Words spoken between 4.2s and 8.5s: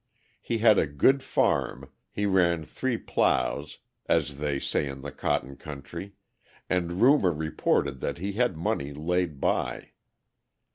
they say in the cotton country, and rumour reported that he